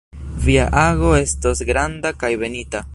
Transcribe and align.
Via 0.45 0.63
ago 0.87 1.11
estos 1.25 1.63
granda 1.73 2.15
kaj 2.25 2.33
benita. 2.45 2.87